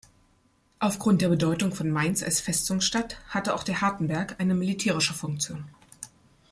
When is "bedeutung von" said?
1.29-1.91